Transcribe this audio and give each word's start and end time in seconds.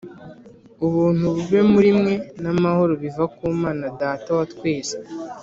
Ubuntu 0.85 1.23
bube 1.35 1.59
muri 1.71 1.89
mwe 1.99 2.13
n’amahoro 2.43 2.93
biva 3.01 3.25
ku 3.35 3.43
Mana 3.61 3.85
Data 3.99 4.29
wa 4.37 4.45
twese 4.53 4.95